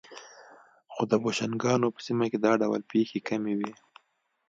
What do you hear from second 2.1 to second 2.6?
کې دا